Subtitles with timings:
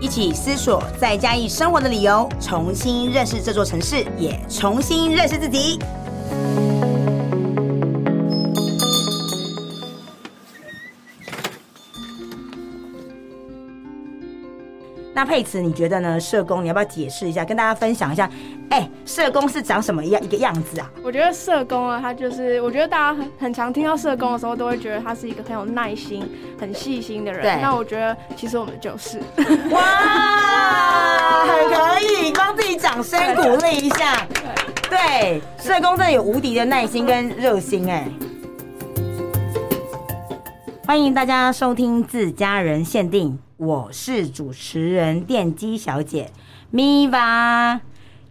[0.00, 5.78] 一起思索在嘉义生活的理由，重新认识这座城市，也重新认识自己。
[15.18, 16.20] 那佩慈，你觉得呢？
[16.20, 18.30] 社工，你要不要解释一下，跟大家分享一下？
[18.70, 20.88] 哎、欸，社工是长什么样一个样子啊？
[21.02, 26.24] 我觉得社工啊，他就是，我觉得大家很很常听到社工的时候，都会觉得他是一个很有耐心、
[26.60, 27.42] 很细心的人。
[27.42, 27.60] 对。
[27.60, 29.18] 那我觉得，其实我们就是。
[29.72, 29.80] 哇，
[31.46, 34.24] 很可以，帮自己掌声鼓励一下。
[34.88, 38.08] 对，对，社工真的有无敌的耐心跟热心哎。
[40.86, 43.36] 欢迎大家收听自家人限定。
[43.58, 46.30] 我是主持人电机小姐
[46.70, 47.80] 咪吧，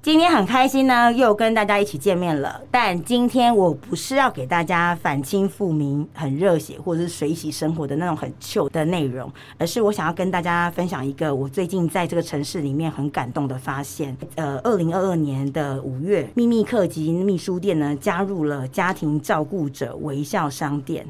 [0.01, 2.61] 今天很开心呢，又跟大家一起见面了。
[2.71, 14.15] 但今天我不是要给大家反清复明、很热血或者是水洗生活的那种很糗的内容，而是我想要跟大家分享一个我最近在这个城市里面很感动的发现。
[14.35, 21.05] 呃，二零二二年的五月，秘密客及秘书店呢加入了家庭照顾者微笑商店。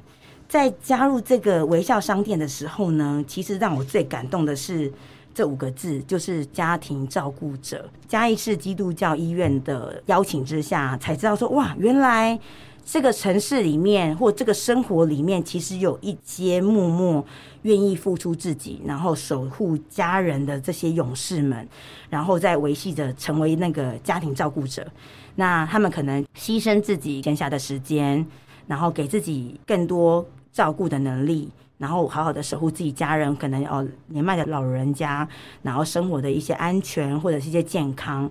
[0.48, 4.92] 在加入这个微笑商店的时候呢，其实让我最感动的是
[5.34, 7.90] 这五个字，就是家庭照顾者。
[8.08, 12.40] 嘉义市基督教医院的邀请之下，才知道说哇，原来
[12.86, 17.26] 这个城市里面或这个生活里面，其实有一些默默
[17.64, 21.68] 愿意付出自己，然后守护家人的这些勇士们，
[22.10, 24.88] 然后在维系着成为那个家庭照顾者。
[25.36, 28.26] 那他们可能牺牲自己闲暇的时间，
[28.66, 30.26] 然后给自己更多。
[30.58, 35.28] 照顾的能力，然后好好的守护自己家人，可能哦年迈的老人家，
[35.62, 38.28] 然后生活的一些安全或者是一些健康。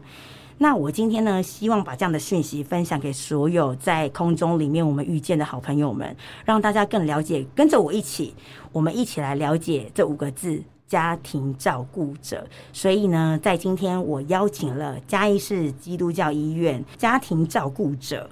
[0.58, 8.34] 那我今天呢，希望把这样的讯息分享给所有在空中里面我们遇见的好朋友们，让大家更了解，跟着我一起，
[8.72, 12.44] 我们一起来了解这五个字——家庭照顾者。
[12.72, 18.28] 所以呢，在今天我邀请了嘉义市基督教医院家庭照顾者。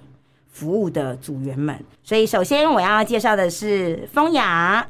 [0.54, 4.86] 服务的组员们，所以首先我要介绍的是风雅。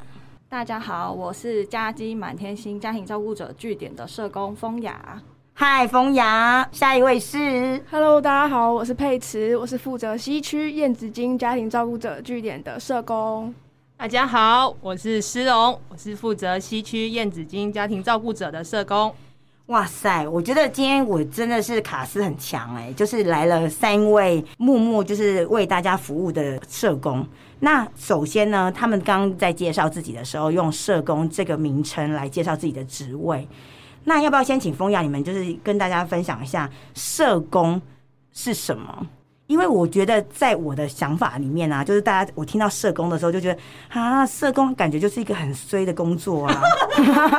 [0.47, 5.19] 大家好，我是家基满天星家庭照顾者据点的社工风雅。
[5.53, 6.69] 嗨，风雅。
[6.71, 13.51] 下一位是，Hello，大家好，我是佩慈，我是负责西区燕子金家庭照顾者据点的社工。
[13.97, 19.11] 大家好，我是诗蓉，我是负责西区燕子金家庭照顾者的社工。
[19.67, 27.25] 哇塞，我觉得今天我真的是卡斯很强哎，就是来了三位默默就是为大家服务的社工。
[27.61, 33.47] 那首先呢，他们刚在介绍自己的时候，用社工这个名称来介绍自己的职位。
[34.03, 37.81] 那要不要先请风雅你们就是跟大家分享一下社工
[38.33, 39.07] 是什么？
[39.47, 46.61] 因为我觉得，在我的想法里面啊，就是大家我听到社工的时候，就觉得啊，社工感觉就是一个很衰的工作啊，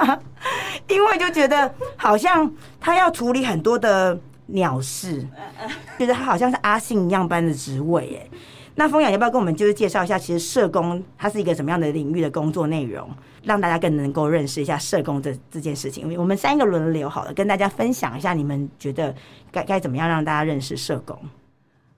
[0.89, 2.51] 因为就觉得好像
[2.81, 5.27] 他要处理很多的鸟事，
[5.99, 8.31] 觉得他好像是阿信一样般的职位耶。
[8.79, 13.09] 那风雅要不要跟我们就是介绍一下，其实社工它是一个什么样的领域的工作内容，
[13.43, 16.15] 让大家更能够认识一下社工这这件事情？
[16.21, 19.15] 我们三个轮流好了，跟大家分享一下，你们觉得
[19.51, 21.19] 该该怎么样让大家认识社工？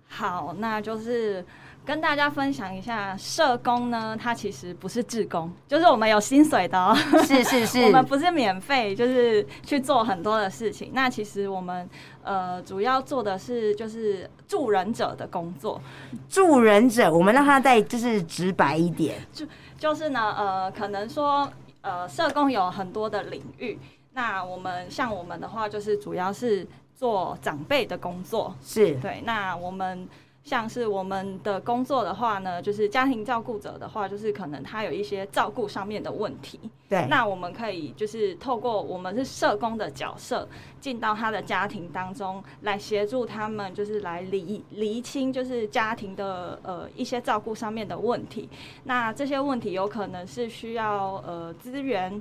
[0.09, 1.45] 好，那就是
[1.85, 6.95] 跟大家分享一下，社工呢，它其实不是志工，就是我们有薪水的哦。
[7.25, 10.91] 是是是， 我们不是免费，就是去做很多的事情。
[10.93, 11.89] 那其实我们
[12.25, 15.81] 呃，主要做的是就是助人者的工作。
[16.29, 19.47] 助人者，我们让他再就是直白一点，就
[19.79, 21.49] 就是呢，呃，可能说
[21.83, 23.79] 呃，社工有很多的领域。
[24.15, 26.67] 那我们像我们的话，就是主要是。
[26.99, 28.53] 做长辈的工作。
[28.61, 28.97] 是。
[28.97, 30.09] 对，那我们
[30.43, 36.59] 像是我们的工作的话呢，就是家庭照顾者的话，就是可能他有一些照顾上面的问题，
[36.89, 40.49] 对，那我们可以就是透过我们是社工的角色，
[40.81, 48.49] 进到他的家庭当中来协助他们，就是来厘厘清就是家庭的呃一些照顾上面的问题，
[48.85, 52.21] 那这些问题有可能是需要呃资源。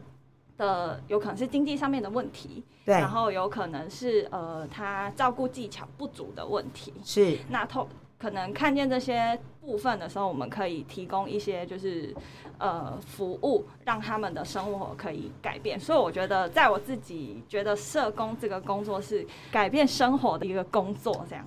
[0.58, 7.38] 的有可能是经济上面的问题，对，然后有可能是呃他照顾技巧不足的问题，是。
[7.50, 7.88] 那透
[8.18, 12.16] 可能看见这些部分的时候，我们可以提供一些就是
[12.58, 15.80] 呃服务，让他们的生活可以改变。
[15.80, 21.46] 所以我觉得，在我自己觉得社工这个工作是改变生活的一个工作，这样。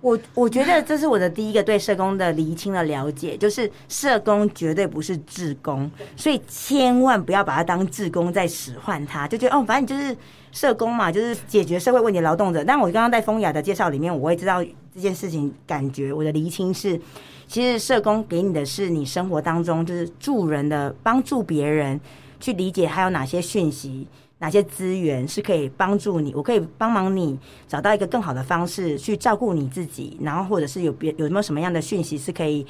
[0.00, 10.16] 我我觉得这是我的第一个对社工的厘清的了解， 就是社工绝对不是志工，所以千万不要把它当志工在使唤他，就觉得哦，反正就是
[10.52, 12.62] 社工嘛，就是解决社会问题的劳动者。
[12.62, 14.62] 但我刚刚在风雅的介绍里面，我会知道
[14.94, 17.00] 这件事情，感觉我的厘清是，
[17.48, 22.00] 其实社工给你的是你生活当中就是助人的，帮助别人
[22.38, 24.06] 去理解还有哪些讯息。
[24.46, 26.32] 哪些资源是可以帮助你？
[26.32, 32.64] 我可以帮忙你找到一个更好的方式去照顾你自己，然后或者是有别有没有什么样的讯息是可以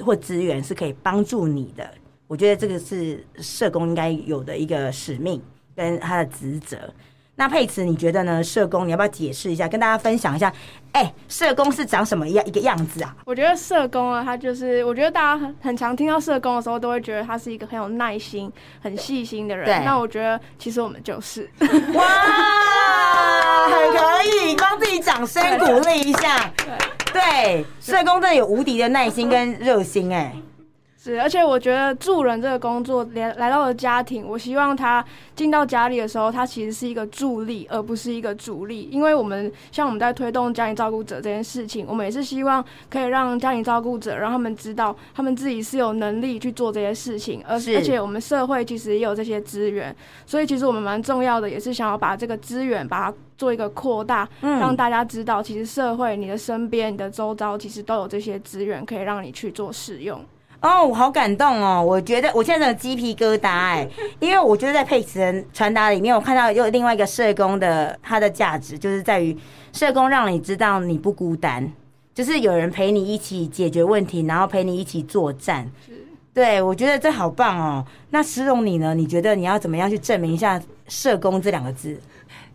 [0.00, 1.90] 或资源是可以帮助你的？
[2.26, 5.40] 我觉得这个是社工应该有的一个使命
[5.74, 6.92] 跟他的职责。
[7.36, 8.40] 那佩慈，你觉得呢？
[8.42, 10.52] 社工，你要不要解释一下，跟大家分享一下？
[10.92, 13.12] 哎、欸，社工是长什么样一个样子啊？
[13.24, 19.66] 我觉得社工啊，他就是，我觉得大家很很常听到社工的时候，都会觉得他是一个很有耐心、很细心的人。
[19.66, 19.84] 对。
[19.84, 21.50] 那我觉得，其实我们就是。
[21.94, 22.04] 哇，
[23.68, 26.52] 很可以，帮自己掌声鼓励一下。
[26.58, 26.74] 对。
[27.12, 30.36] 对，社工真的有无敌的耐心跟热心、欸，哎。
[31.04, 35.04] 是，而且我觉得助人这个工作，连来到了家庭，我希望他
[35.36, 38.88] 进到家里的时候，他其实是一个助力，而不是一个主力。
[38.90, 60.18] 因为我们像我们在推动家庭照顾者这件事情，我们也是希望可以让家庭照顾者让他们知道，他们自己是有能力去做这些事情，而而且我们社会其实也有这些资源，所以其实我们蛮重要的，也是想要把这个资源把它做一个扩大，让大家知道，其实社会、你的身边、你的周遭，其实都有这些资源可以让你去做使用。
[60.64, 61.84] 哦，我好感动哦！
[61.86, 63.86] 我觉得我现在有鸡皮疙瘩哎，
[64.18, 69.36] 因为我觉得在佩慈人传达里面，我看到有另外一个社工的他的价值，就是在于
[69.74, 71.70] 社工让你知道你不孤单，
[72.14, 75.70] 就是有人陪你一起解决问题，然后陪你一起作战。
[76.32, 77.84] 对，我觉得这好棒哦。
[78.08, 78.94] 那诗蓉你呢？
[78.94, 80.58] 你觉得你要怎么样去证明一下
[80.88, 82.00] 社工这两个字？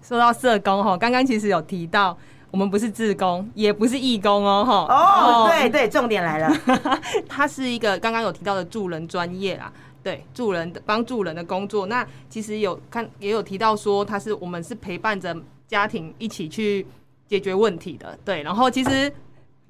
[0.02, 2.18] 说到社工哈，刚刚其实有提到。
[2.52, 4.94] 我们不是自工，也不是义工哦，哈。
[4.94, 6.52] 哦，对对，重点来了，
[7.30, 11.86] 他是一个刚刚有提到的助人专业啦，对，助人的帮助人的工作。
[11.86, 15.36] 那其实有看也有提到说，他是我们是陪伴着
[15.68, 16.86] 家庭一起去
[17.28, 18.42] 解决问题的，对。
[18.42, 19.12] 然后其实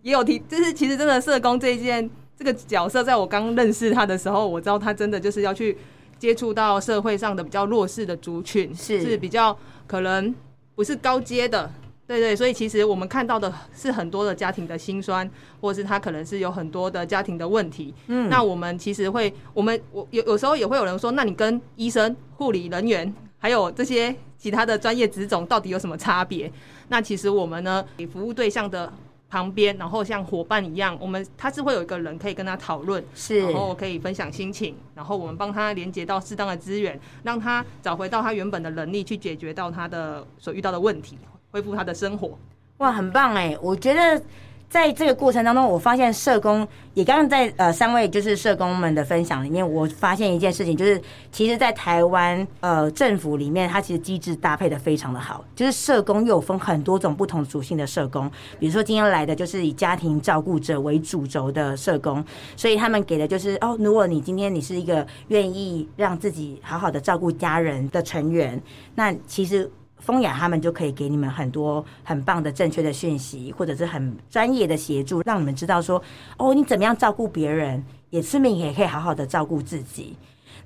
[0.01, 5.77] 也有提，就是其实真的社工这一件这个角色，在我刚认识他的时候，我知道他真的就是要去
[6.17, 10.33] 接触到社会上的比较弱势的族群，是是比较可能
[10.75, 11.69] 不是高阶的。
[12.09, 15.29] 对对，所以其实我们看到的是很多的家庭的辛酸，
[15.61, 17.94] 或者是他可能是有很多的家庭的问题。
[18.07, 26.51] 嗯，那我们其实会，我们我有有时候也会有人说，那你跟医生、护理人员还有这些其他的专业职种到底有什么差别？
[26.88, 28.91] 那其实我们呢，给服务对象的
[29.29, 41.15] 旁边，然后像伙伴一样，我们他是会有一个人可以跟他讨论，是，然后可以分享心情，然后我们帮他连接到适当的资源，让他找回到他原本的能力，去解决到他的所遇到的问题。
[41.51, 42.38] 恢复他的生活，
[42.78, 43.57] 哇，很棒哎！
[43.62, 44.22] 我觉得
[44.69, 51.01] 在这个过程当中，我发现社工也刚刚在呃三位就是社工们的分享里面，我发现一件事情，就是
[51.31, 58.30] 其实，在台湾呃政府里面，它其实机制搭配的非常的好，就是社工又有分很多种不同属性的社工，
[58.60, 62.24] 比如说今天来的就是以家庭照顾者为主轴的社工，
[62.56, 68.62] 所以他们给的就是哦，如果你今天你是一个愿意让自己好好的照顾家人的成员，
[68.94, 69.69] 那其实。
[70.00, 76.01] 风雅他们就可以给你们很多很棒的正确的讯息，或者是很专业的协助，让你们知道说，
[76.38, 80.15] 哦，你怎么样照顾别人，也顺便也可以好好的照顾自己。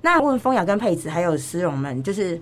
[0.00, 2.40] 那问风雅跟佩子还有思荣们，就是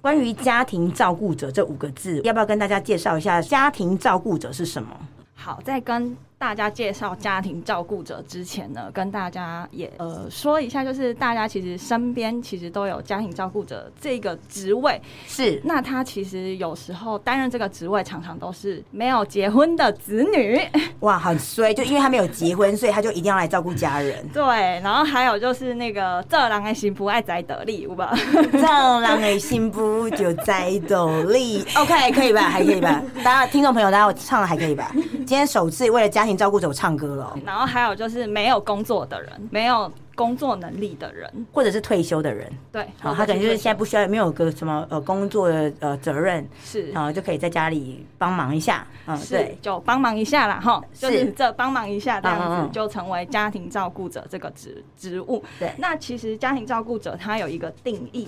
[0.00, 4.88] 关于家庭照顾者这五个字，要不要跟大家介绍一下家庭照顾者是什么？
[5.34, 6.16] 好，再跟。
[6.40, 20.58] 大家介绍家庭照顾者之前呢，跟大家也呃说一下，就是大家其实身边其实都有家庭照顾者这个职位，是那他其实有时候担任这个职位，常常都是没有结婚的子女，
[21.00, 24.26] 哇，很衰，就因为他没有结婚，所以他就一定要来照顾家人。
[24.32, 24.42] 对，
[24.82, 28.14] 然后还有就是那个做人的媳妇爱宅斗笠，有吧？
[28.50, 32.40] 做人的媳妇就在得力，OK，可以吧？
[32.48, 33.02] 还可以吧？
[33.22, 34.90] 大家听众朋友，大家我唱的还可以吧？
[35.30, 36.36] 今天首次为了家庭。
[36.40, 50.58] 照顾者唱歌了，然后还有就是没有工作的人，没有工作能力的人，或者是退休的人，对，好，他可能就是现在不需要，没有个什么呃工作的呃责任，是，然后就可以在家里帮忙一下，嗯，对，就帮忙一下啦。
[50.60, 55.44] 哈，就是这帮忙一下这样子就成为家庭照顾者这个职职务。
[55.58, 58.26] 对，那其实家庭照顾者他有一个定义，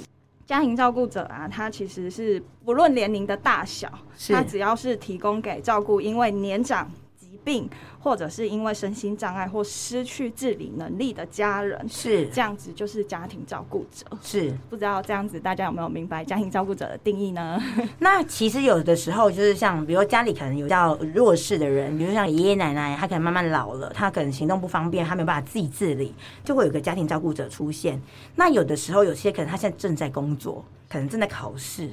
[0.52, 3.90] 家庭照顾者啊，他其实是不论年龄的大小，
[4.28, 6.86] 他只要是提供给照顾因为年长。
[7.32, 7.66] 疾病，
[7.98, 14.04] 或者是因为身心障碍或失去自理能力的家人，是这样子，就是家庭照顾者。
[14.20, 17.58] 是，不知道这样子大家有没有明白家庭照顾者的定义呢？
[18.00, 27.98] 那其实有的时候就是像，比如家里可能有较弱势的人，比如像爷爷奶奶，他可能慢慢老了，他可能行动不方便，他没有办法自己自理，就会有个家庭照顾者出现。
[28.36, 31.90] 那有的时候，有些可能他现在正在工作，可能正在考试。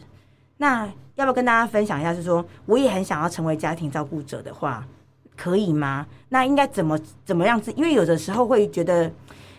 [0.58, 2.14] 那要不要跟大家分享一下？
[2.14, 4.86] 是说我也很想要成为家庭照顾者的话，
[5.40, 6.06] 可以吗？
[6.28, 7.72] 那应该怎么怎么样子？
[7.78, 9.10] 因为有的时候会觉得，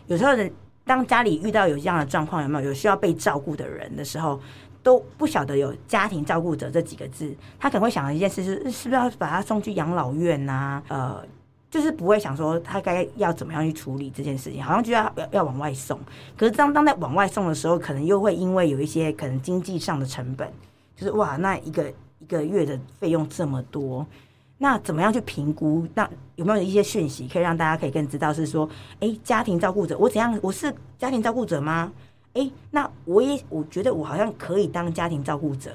[0.08, 0.52] 有时候人
[0.84, 4.38] 当家里遇到有这样的状况，有没有有需要被照顾的人的时候，
[4.82, 11.24] 都不晓得有家庭照顾者这几个字，他可能会想的一件事是，是不是要把他送去养老院呐、呃，
[11.70, 15.98] 就是不会想说他该要怎么样去处理这件事情，好像就要要往外送。
[16.36, 20.46] 可是当当在往外送的时候，可能又会因为有一些可能经济上的成本。
[20.96, 24.06] 就是哇，那一个一个月的费用这么多，
[24.62, 25.86] 那怎么样去评估？
[25.94, 28.30] 那有没有一些讯息可以让大家可以更知道？
[28.30, 28.68] 是说，
[29.00, 30.38] 哎，家庭照顾者，我怎样？
[30.42, 31.90] 我是家庭照顾者吗？
[32.34, 35.70] 哎，那我也我觉得我好像可以当家庭照顾者。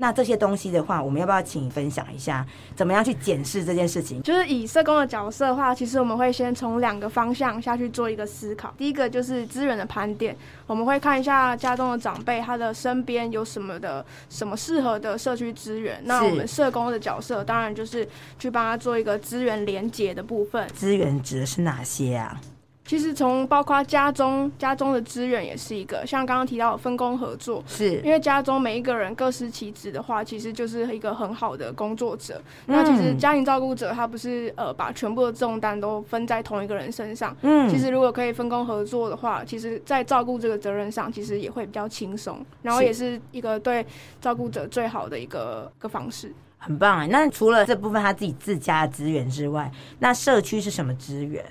[0.00, 4.22] 那这些东西的话，我们要不要请你分享一下，怎么样去检视这件事情？
[4.22, 8.72] 就是以社工的角色的话，其实我们会先从两个方向下去做一个思考。
[8.78, 10.34] 第一个就是资源的盘点，
[10.66, 16.00] 我们会看一下家中的长辈，他的身边有什么的什么适合的社区资源。
[16.04, 20.66] 那我们社工的角色，当然就是去帮他做一个资源连结的部分。
[20.68, 22.40] 资源指的是哪些啊？
[22.84, 32.42] 其实从包括家中家中的资源也是一个，像刚刚提到的分工合作，是因为家中每一个人各司其职的话，其实就是一个很好的工作者。
[32.66, 43.86] 嗯、那其实家庭照顾者他不是呃把全部的重担都分在同一个人身上，嗯，其实如果可以分工合作的话，其实在照顾这个责任上，其实也会比较轻松，然后也是一个对
[44.20, 46.34] 照顾者最好的一个一个方式。
[46.58, 47.06] 很棒啊！
[47.06, 49.70] 那除了这部分他自己自家的资源之外，
[50.00, 51.44] 那社区是什么资源？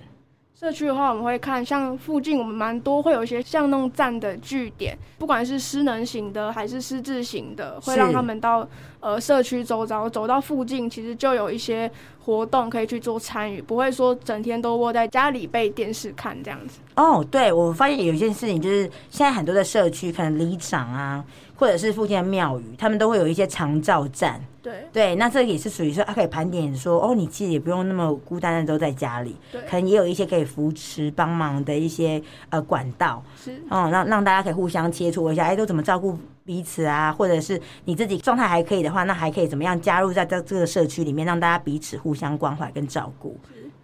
[0.60, 8.68] 社区的话，我们会看像附近我们蛮多会有一些像那种站的据点，不管是失能型的还是失智型的，会让他们到
[9.00, 11.90] 呃社区周遭走到附近，其实就有一些
[12.24, 16.80] 活动可以去做参与，不会说整天都窝在家里被电视看这样子。
[16.96, 21.24] 哦，对，我发现有一件事情就是现在很多的社区可能里长啊。
[21.60, 24.42] 或者是附近的庙宇，他们都会有一些长照站。
[24.62, 29.36] 对对，那这也是属于说，他可以盘点说，哦，你其实也不用那么孤单的都在家里，
[29.70, 33.22] 可能也有一些可以扶持帮忙的一些呃管道。
[33.36, 36.18] 是，哦，让让大家可以互相切磋一下，哎，都怎么照顾
[36.50, 37.12] 彼此啊？
[37.12, 43.38] 或者是你自己状态还可以的话，那还可以怎么样加入在这这个社区里面，让大家彼此互相关怀跟照顾。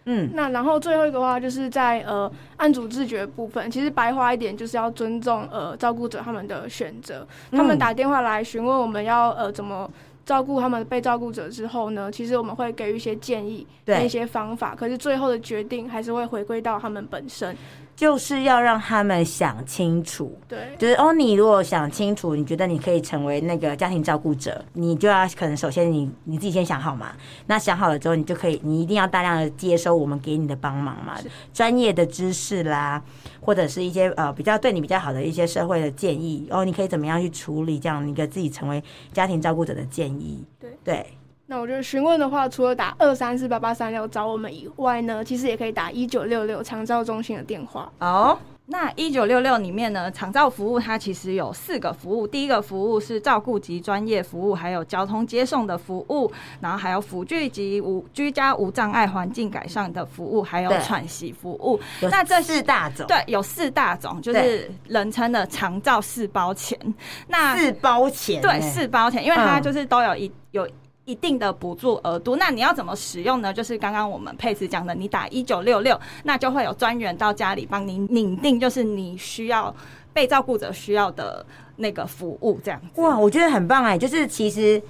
[0.05, 7.27] 嗯，那然后最后一个话就是在呃案主自觉部分，其实白话一点就是要尊重呃照顾者他们的选择。
[7.51, 9.87] 他们打电话来询问我们要呃怎么
[10.25, 14.73] 照顾他们被照顾者之后呢，其实我们会给予一些建议，对一些方法。
[14.73, 17.55] 可是最后的决定还是会回归到他们本身。
[17.95, 27.15] 就是要让他们想清楚，对，就是哦，你如果想清楚，你觉得你可以成为那个家庭照顾者，你就要可能首先你你自己先想好嘛。
[27.47, 31.17] 那想好了之后，你就可以，你一定要大量的接收我们给你的帮忙嘛，
[31.53, 33.01] 专业的知识啦，
[33.39, 36.47] 或者是一些呃比较对你比较好的一些社会的建议。
[36.51, 38.83] 哦，你可以怎么样去处理这样一个自己成为
[39.13, 40.69] 家庭照顾者的建议，对。
[40.83, 41.05] 对。
[41.47, 47.91] 那我觉得询问的话，除了打二三四八八三六找我们以外呢，其实也可以打一九六六长照中心的电话。
[47.99, 48.35] 哦，
[48.65, 52.25] 那一九六六里面呢，长照服务它其实有四个服务。
[52.25, 61.79] 第一个服务是照顾及专业服务，还有交通接送的服务，然后还有辅具及无居家无障碍环境改善的服务，还有喘息服务。
[62.09, 66.75] 那这四大种，对，有四大种，就是人称的长照四包钱。
[67.27, 70.67] 那四包钱，对，四包钱，因为它就是都有一有。
[71.05, 73.53] 一定的补助额度，那你要怎么使用呢？
[73.53, 79.73] 就是刚刚我们佩慈讲的，你打一九六六，那就会有专员到家里帮你拟定，就是你需要
[80.11, 81.45] 被照顾者需要的
[81.77, 82.81] 那个服务，这样。
[82.95, 84.81] 哇，我觉得很棒哎，就是其实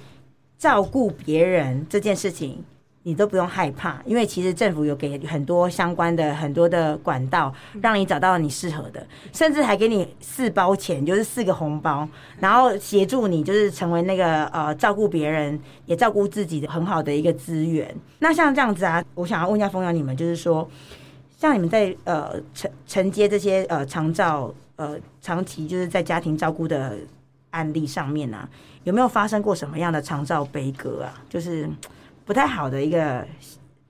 [0.58, 2.64] 照顾别人这件事情。
[3.06, 12.08] 你都不用害怕，因为其实政府有给很多相关的很多的管道，让你找到你适合的，甚至还给你四包钱，就是四个红包，
[12.40, 17.94] 然后协助你就是成为那个呃照顾别人也照顾自己的很好的一个资源。
[18.18, 20.68] 那像这样子啊，我想要问一下蜂鸟你们，就是说，
[21.38, 26.96] 像你们在呃承承接这些呃长照呃长期就是在家庭照顾的
[27.50, 28.48] 案例上面啊，
[28.82, 31.22] 有没有发生过什么样的长照悲歌啊？
[31.28, 31.70] 就是。
[32.26, 33.26] 不太好的一个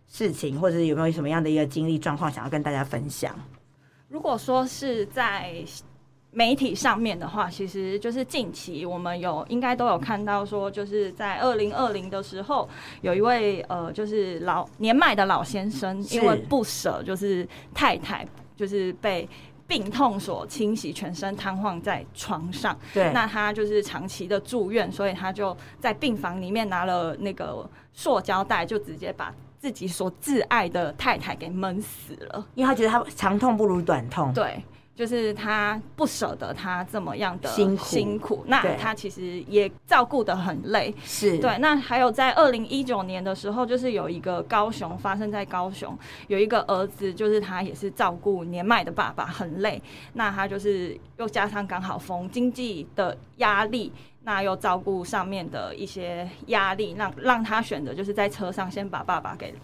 [0.06, 3.34] 事情，或者是有没有什么样的一个经历状况想要跟大家分享？
[4.08, 5.54] 如果说是在
[6.30, 12.68] 媒体上面的话，其实就是近期我们有应该都有看到说，就是在二零二零的时候，
[13.00, 19.26] 有一位呃，就是老年迈的老先生，因为不舍就是太太就是被
[19.66, 22.78] 病痛所侵袭，全身瘫痪在床上。
[22.92, 34.32] 对，那他就是长期的住院，所以他就在病房里面拿了那个塑胶袋，就直接把自己所挚爱的太太给闷死了，因为他觉得他长痛不如短痛。
[34.32, 34.62] 对。
[34.94, 40.94] 就是他不舍得他这么样的辛苦，辛苦，那他其实也照顾的很累。
[41.04, 41.58] 是对。
[41.58, 45.94] 那还有在二零一九年的时候，就是有一个高雄发生在高雄，
[46.28, 49.82] 有一个儿子，就是他也是照顾年迈的爸爸，很累。
[50.14, 53.92] 那他就是又加上刚好逢经济的压力。
[54.26, 59.54] 那又照顾上面的一些压力，让让他选择就是在车上先把爸爸给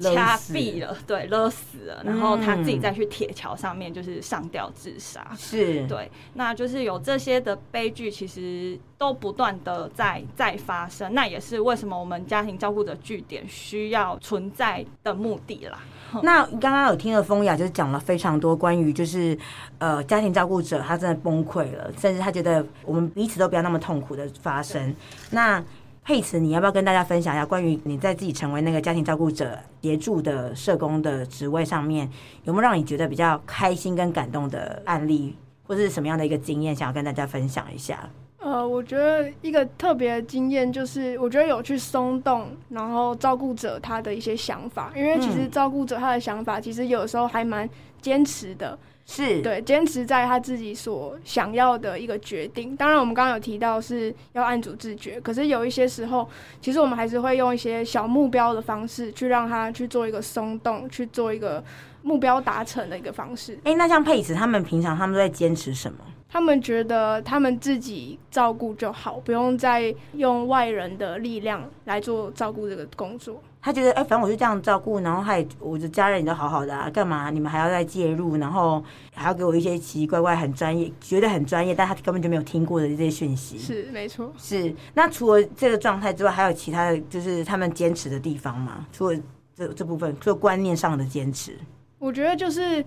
[0.00, 5.26] 掐毙了，对，勒死了，然后他自己再去铁桥上面就是上吊自杀。
[5.36, 11.12] 是，对，那就是有这些的悲剧，其实都不断的在在发生。
[11.14, 15.78] 那也是为什么我们家庭照顾的据点需要存在的目的啦。
[16.22, 19.36] 那刚刚有听了风雅，就是讲了非常多关于就是
[19.78, 24.94] 呃家庭照顾者他真的崩溃了，甚至他觉得我们彼此都不要那么痛苦的发生。
[25.30, 25.62] 那
[26.06, 32.08] 沛慈，你要不要跟大家分享一下关于你在自己成为那个家庭照顾者协助的社工的职位上面，
[32.44, 35.34] 有没有让你觉得比较开心跟感动的案例，
[35.66, 38.08] 或者是什么样的一个经验，想要跟大家分享一下？
[38.38, 47.68] 呃，我觉得一个特别的经验就是，我觉得有去松动，然后照顾者他的一些想法，因为其实照顾者他的想法，其实有时候还蛮
[48.00, 52.76] 坚持的，是对，坚持在他自己所想要的一个决定。
[52.76, 56.28] 当然，我们刚刚有提到是要按主自觉，可是有一些时候，
[56.60, 61.62] 其实我们还是会用一些小目标的方式去让他去做一个松动，去做一个
[62.02, 63.54] 目标达成的一个方式。
[63.58, 65.98] 哎、欸，那像佩子他们平常他们都在坚持什么？
[66.28, 73.40] 他们觉得他们自己照顾就好，不用再用外人的力量来做照顾这个工作。
[73.66, 78.80] 他觉得，哎、欸，反正我就这样照顾，然后还我的家人也都好好的啊，干嘛你们还要再介入，然后
[79.12, 83.58] 还要给我一些奇奇怪怪、很专业、觉得很专业，但他根本就没有听过的这些讯息。
[83.58, 84.32] 是，没错。
[84.38, 84.72] 是。
[84.94, 88.86] 那除了这个状态之外，还有其他的就是他们坚持的地方吗？
[88.92, 89.18] 除了
[89.56, 91.58] 这这部分，除了观念上的坚持，
[91.98, 92.84] 我觉得就是。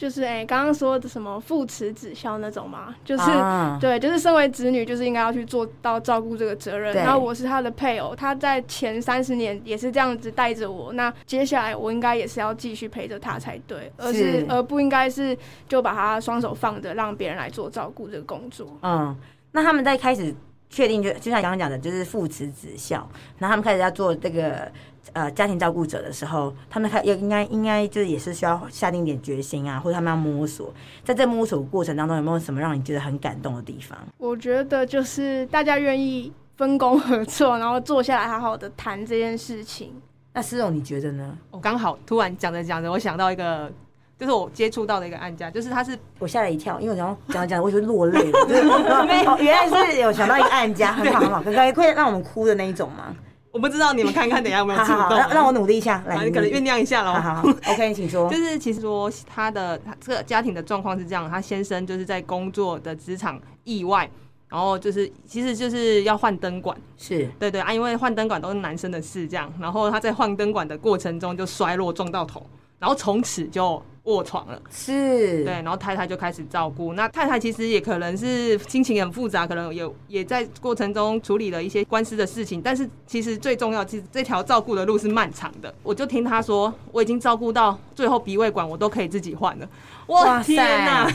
[0.00, 6.94] 就是哎，刚刚说的什么父慈子孝那种嘛，就是、啊、对，就是身为子女，就是应该要去做到照顾这个责任。
[6.94, 15.36] 对然后我是他的配偶，他在前三十年也是这样子带着我，那接下来我应该也是要继续陪着他才对，而是，是而不应该是
[15.68, 18.74] 就把他双手放着，让别人来做照顾这个工作。
[18.80, 19.14] 嗯，
[19.52, 20.34] 那他们在开始
[20.70, 24.72] 确定就就像刚刚讲的，就是父慈子孝，然后他们开始要做这个。
[25.12, 30.72] 呃，家庭照顾者的时候，他们还也应该应该就是也是需要下定点决心啊，或者他们要摸索。
[31.04, 33.98] 在这摸索过程当中，有没有什么让你觉得很感动的地方？
[34.18, 39.92] 我觉得就是大家愿意分工合作，然后坐下来好好的谈这件事情。
[40.32, 41.36] 那思荣你觉得呢？
[41.50, 43.68] 我刚好突然讲着讲着，我想到一个，
[44.16, 48.46] 就是我接触到的一个案家，就是他是我吓了一跳，因为我想讲讲，我就落泪了。
[48.46, 53.16] 就是哦，原来是有想到一个案家，很好很好，刚刚快让我们哭的那一种吗？
[53.52, 54.96] 我不知道你们看看，等一下有没有触动？
[54.96, 57.12] 好好好，让我努力一下，来，你可能酝酿一下喽。
[57.14, 58.28] 好，OK，请说。
[58.30, 64.08] 就是其实说他的他这个家庭的状况是这样，他先生就是在工作的职场意外，
[64.48, 72.44] 然后就是其实就是要换灯管，是对对啊，因为换灯管都是男生的事，这样，然后他在换灯管的过程中就摔落撞到头，
[72.78, 73.82] 然后从此就。
[74.04, 76.94] 卧床了，是对，然后太太就开始照顾。
[76.94, 82.62] 那太太其实也可能是心情很复杂，可能有也在过程中处理了一些官司的事情。
[82.62, 85.72] 但是其实最重要，其实这条照顾的路是漫长的。
[85.82, 89.68] 我就听他说，我已经照顾到最后鼻胃管我都可以自己换了。
[90.06, 91.08] 哇天哪，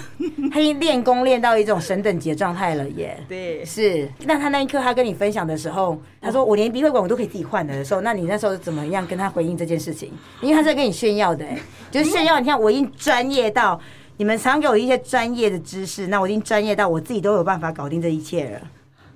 [0.53, 3.17] 他已经练功练到一种神等级的状态了耶！
[3.27, 4.09] 对，是。
[4.23, 10.13] 那他那一刻他跟你分享的时候，他说我连鼻胃管我都可以自己换的时候，那你那时候怎么样跟他回应这件事情？
[10.39, 11.59] 因为他在跟你炫耀的，哎，
[11.91, 12.39] 就是炫耀。
[12.39, 13.79] 你看我已经专业到
[14.17, 18.61] 你们常给我一些专业的知识，那我已经专业到我自己都有办法搞定这一切了。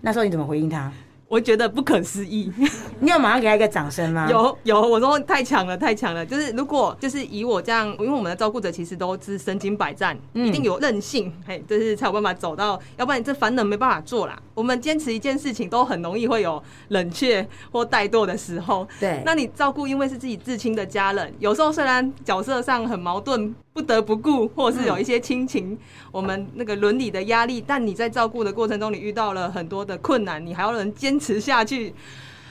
[0.02, 0.92] 那时候你怎么回应他？
[1.30, 2.52] 我觉得不可思议，
[3.00, 4.28] 你有马上给他一个掌声吗？
[4.30, 6.26] 有有，我说太强了，太强了。
[6.26, 14.38] 就是如果就是以我这样，因为我们的照顾者其实都是身经百战，嗯、一定有韧性，嘿，就是才有办法走到，要不然你这凡人没办法做啦。
[14.56, 18.88] 我们坚持一件事情都很容易会有冷却或怠惰的时候。
[19.00, 23.54] 对，那你照顾因为是自己至亲的家人，有时候虽然角色上很矛盾。
[23.80, 25.78] 不得不顾，或是有一些亲情，嗯、
[26.12, 27.64] 我们那个伦理的压力。
[27.66, 31.94] 但你在照顾的过程中，你遇到了很多的困难，你还要能坚持下去，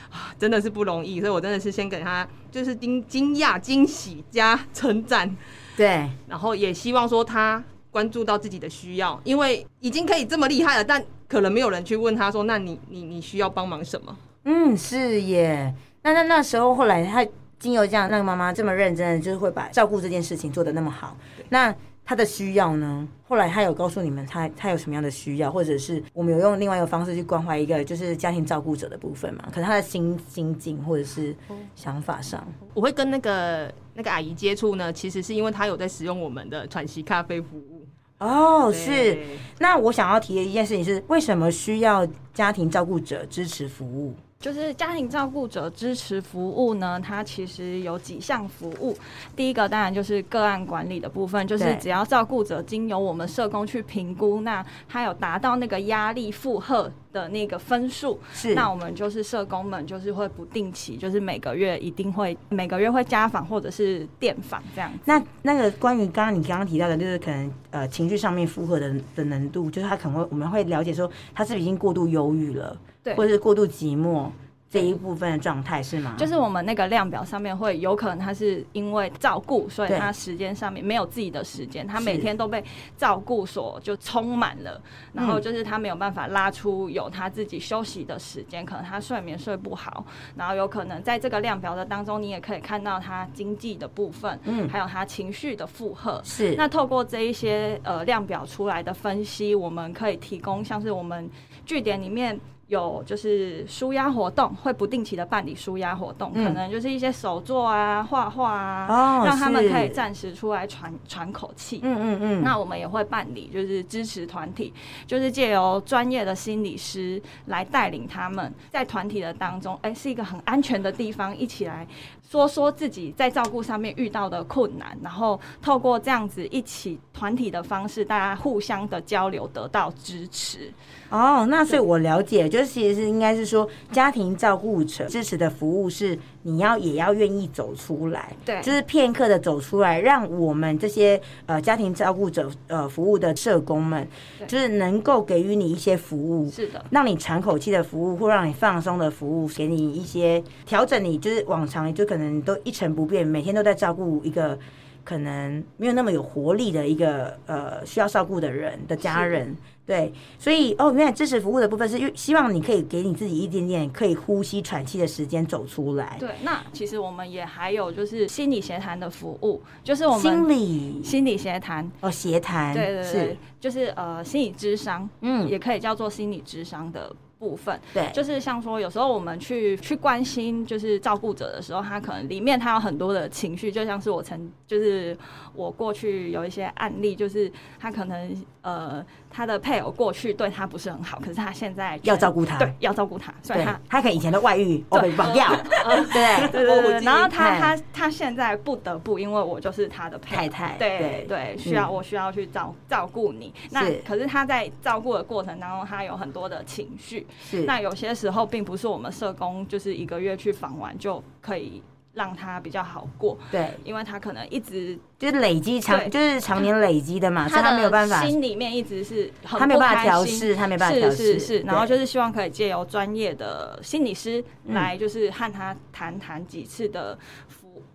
[0.09, 1.19] 啊，真的是不容易。
[1.19, 5.37] 所以我真的是先给他，就是惊惊讶、惊喜加称赞。
[5.77, 15.71] 对，然后也希望说他关注到自己的需要，因为已经可以这么厉害了，但可能没有人去问他说：“那你你你需要帮忙什么？”嗯，是耶。
[16.01, 17.23] 那那那时候后来他
[17.59, 21.15] 经由这样，那个妈妈这么认真的，就是会把照顾这件事情做得那么好。
[21.49, 23.07] 那他的需要呢？
[23.27, 29.43] 后来他有告诉你们他他有什么样的需要，或者是我们有用另外一个方式去关怀一个就是家庭照顾者的部分嘛？
[29.53, 31.35] 可能他的心心境或者是
[31.75, 37.85] 想法上，我会跟那个那个阿姨接触呢，其实是因为他有在使用我们的喘息咖啡服务。
[38.17, 39.17] 哦，是。
[39.59, 44.15] 那我想要提的一件事情是，为什么需要家庭照顾者支持服务？
[44.41, 48.95] 就是家庭照顾者支持服务呢，它其实有几项服务。
[49.35, 64.89] 第一个当然就是个案管理的部分，就是只要照顾者经由我们社工去评估，那他有达到那个压力负荷的那个分数，是那我们就是社工们就是会不定期，就是每个月一定会每个月会家访或者是电访这样。
[65.03, 72.77] 那那个关于刚刚你刚刚提到的，就是可能呃情绪上面负荷的的难度，就是他可能会我们会了解说他是不是已经过度忧郁了。
[73.09, 74.29] 对，或者是过度寂寞
[74.71, 76.13] 这一部分的状态是吗？
[76.15, 82.63] 就是我们那个量表上面会有可能他是因为照顾，所以他时间上面没有自己的时间，他每天都被
[82.95, 84.79] 照顾所就充满了，
[85.11, 96.21] 然后就是他没有办法拉出有他自己休息的时间，可能他睡眠睡不好，然后有可能在这个量表的当中，你也可以看到他经济的部分，嗯，还有他情绪的负荷。
[96.23, 101.27] 是，那透过这一些呃量表出来的分析，我们可以提供像是我们
[101.65, 102.39] 据点里面。
[102.69, 111.81] 有就是舒压活动，会不定期的办理舒压活动，嗯，可能就是一些手作啊、画画啊，哦，让他们可以暂时出来喘喘口气。
[111.83, 112.43] 嗯嗯嗯。
[112.43, 114.71] 那我们也会办理就是支持团体，
[115.07, 121.87] 就是借由专业的心理师来带领他们在团体的当中，哎，是一个很安全的地方，一起来
[122.29, 130.71] 说说自己在照顾上面遇到的困难，然后透过这样子一起团体的方式，大家互相的交流，得到支持。
[131.09, 144.07] 哦，那所以我了解，就是其实是应该是说，家庭照顾者支持的服务是你要也要愿意走出来，对，就是片刻的走出来，让我们这些呃家庭照顾者呃服务的社工们，
[144.47, 154.57] 就是能够给予你一些服务，是的，让你喘口气的服务，或让你放松的服务，给你一些调整，你就是往常就可能都一成不变，每天都在照顾一个
[155.03, 159.55] 可能没有那么有活力的一个呃需要照顾的人的家人。
[159.89, 166.15] 对，所以哦，原来支持服务的部分是希望你可以给你自己一点点可以呼吸喘气的时间走出来。
[166.19, 177.11] 对，那其实我们也还有就是心理协谈的服务，就是我们心理心理协谈哦，协谈对对对，是就是呃心理智商，嗯，也可以叫做心理智商的。
[177.39, 185.17] 部分对，就是像说，有时候我们去去关心，就是照顾者的时候，他可能里面他有很多的情绪，就像是我曾就是
[185.55, 187.49] 我过去有一些案例，就是
[187.79, 195.55] 他可能呃他的配偶过去对他不是很好，可是他现在要照顾他，对，要照顾他，所以他他可能以前的外遇对，不要，
[196.11, 196.49] 对。
[196.49, 207.25] 对对对，然后他他他现在不得不，因为我就是他的太太，对对，需要我需要去照照顾你，那可是他在照顾的过程当中，他有很多的情绪。
[207.39, 211.81] 是，那有些时候并不是我们社工就是一个月去访完就可以
[212.19, 227.17] 让他比较好过，对，因为他可能一直就是累积长，就是常年累积的嘛，所以他没有办法，心里面一直是很他没有办法调试，他没办法调试，是然后就是希望可以借由专业的心理师来，就是和他谈谈几次的。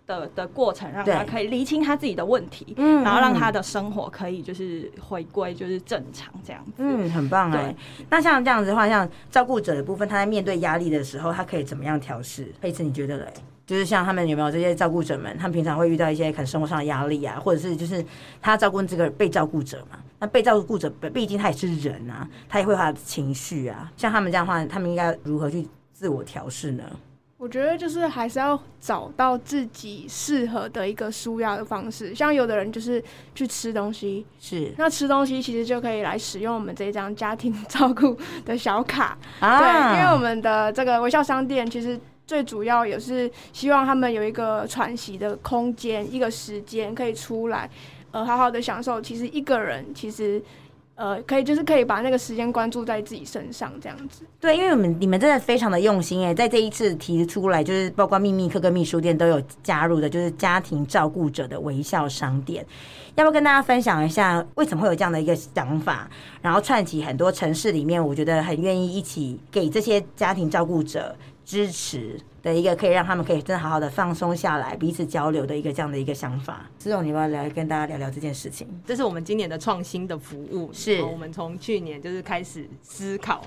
[0.07, 7.75] 的的过程，让他可以厘清他自己的问题，嗯，然后让他的生活可以就是回归就是正常这样子，嗯，很棒哎。
[8.07, 12.53] 那像这样子的话，像照顾者的部分，他在面对压力的时候，他可以怎么样调试？
[12.61, 13.33] 佩慈，你觉得嘞？
[13.65, 18.05] 就是像他们有没有这些照顾者们，他们平常会遇到一些可能生活上的压力啊，或者是就是
[18.41, 19.97] 他照顾这个被照顾者嘛？
[20.19, 23.91] 那被照顾者毕竟他也是人啊，他也会有他的情绪啊。
[23.97, 26.83] 像他们这样的话，他们应该如何去自我调试呢？
[27.37, 32.15] 我觉得就是还是要找到自己适合的一个舒压的方式。
[32.15, 33.03] 像有的人就是
[33.35, 39.59] 去吃东西，是那吃东西其实就可以来使用我们这张家庭 照顾的小卡啊。
[39.59, 47.69] 对，因为我们的这个微笑商店其实最主要也是希望他们有一个喘息的空间，一个时间可以出来，
[48.11, 49.01] 呃，好好的享受。
[49.01, 50.41] 其实一个人其实。
[50.97, 54.23] 呃，可以，就是可以把那个时间关注在自己身上，这样子。
[54.39, 62.65] 对，因为我们你们真的非常的用心哎，在这一次提出来，就是包括秘密客跟秘书店都有加入的，就是家庭照顾者的微笑商店。
[63.15, 66.09] 要不要跟大家分享一下，为什么会有这样的一个想法？
[66.41, 71.13] 然后串起很多城市里面，我觉得很愿意一起给这些家庭照顾者
[71.45, 76.69] 支持的一个可以让他们可以真的好好的放松下来，彼此交流的一个这样的一个想法。
[76.79, 78.67] 志勇，你要来跟大家聊聊这件事情？
[78.83, 83.45] 这是我们今年的创新的服务，是我们从去年就是开始思考。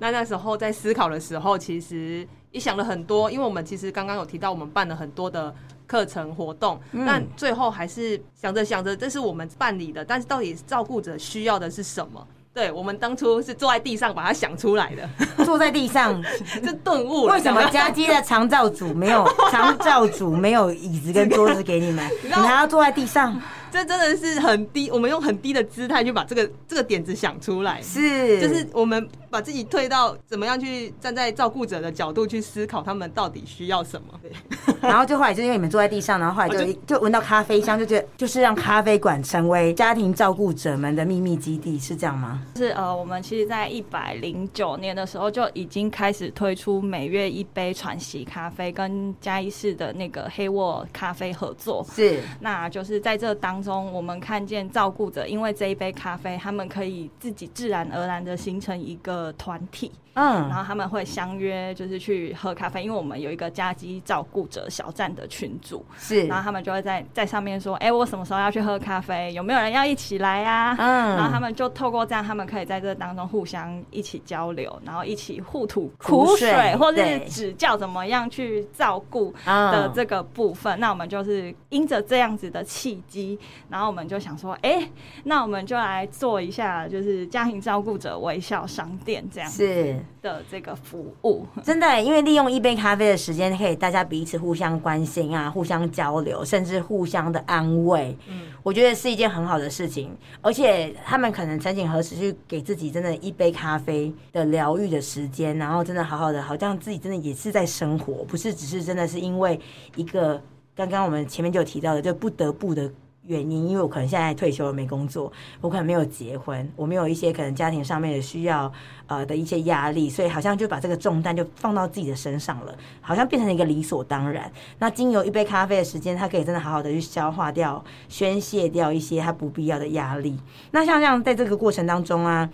[0.00, 5.54] 那那时候在思考的时候，其实也想了很多，因为我们其实刚刚有提到，我们办了很多的
[5.86, 12.26] 课程活动，嗯、但最后还是想着想着，这是我们办理的，但是到底照顾者需要的是什么？
[12.58, 15.08] 对，我们当初是坐在地上把它想出来的，
[15.46, 16.20] 坐在地上
[16.60, 17.34] 就顿悟了。
[17.34, 23.40] 为什么家鸡的长照组没有 长照组没有椅子跟桌子给你们，你们还要坐在地上？
[23.70, 34.08] 这真的是很低，我们用很低的姿态去把这个这个点子想出来，是，就是我们把自己退到怎么样去站在照顾者的角度去思考他们到底需要什么。
[34.22, 34.32] 对，
[34.80, 42.42] 然后就后来就因为你们坐在地上，然后后来就就闻到咖啡香，就觉得就是让咖啡馆成为家庭照顾者们的秘密基地，是这样吗？
[42.56, 51.86] 是呃，我们其实在一百零九年的时候就已经开始推出每月一杯传奇咖啡，跟嘉义市的那个黑沃咖啡合作。
[51.94, 53.57] 是，那就是在这当。
[53.58, 59.90] 当中，我们看见照顾者因为这一杯咖啡，他们可以自己自然而然的形成一个团体。
[60.18, 69.32] 嗯，然后他们会相约，就是去喝咖啡，因为我们有一个家机照顾者小站的群组，是，然后他们就会在在上面说，哎、欸，我什么时候要去喝咖啡？
[69.32, 70.76] 有没有人要一起来呀、啊？
[70.78, 80.80] 嗯，然后他们就透过这样，他们可以在这当中互相一起交流，然后一起互吐苦水，或者是指教怎么样去照顾的这个部分。
[80.80, 84.90] 那我们就是因着这样子的契机，然后我们就想说，哎、欸，
[85.22, 89.64] 那我们就来做一下，就是家庭照顾者微笑商店这样子。
[89.64, 90.04] 是。
[90.20, 98.16] 的这个服务 真的，因为利用一杯咖啡的时间，可以大家彼此互相关心啊，互相交流，甚至互相的安慰。
[98.28, 100.10] 嗯，我觉得是一件很好的事情。
[100.40, 109.58] 而且他们可能曾几何时去给自己真的一杯咖啡的疗愈的时间，然后真的好好的，好像自己真的也是在生活，不是只是真的是因为
[109.96, 110.40] 一个
[110.74, 112.90] 刚刚我们前面就有提到的，就不得不的。
[113.28, 118.72] 原因，因为我可能现在退休了，没工作，我可能没有结婚，我没有一些可能家庭上面的需要，
[119.06, 124.50] 呃的一些压力，所以好像就把这个重担就放到自己的身上了，好像变成了一个理所当然。
[124.78, 130.34] 那经由一杯咖啡的时间，他可以真的好好的去消化掉、宣泄掉一些他不必要的压力。
[130.70, 132.48] 那像这样，在这个过程当中啊，